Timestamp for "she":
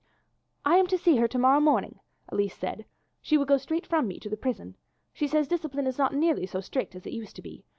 3.21-3.37, 5.13-5.27